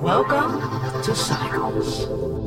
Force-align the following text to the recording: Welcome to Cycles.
Welcome 0.00 1.02
to 1.02 1.14
Cycles. 1.16 2.41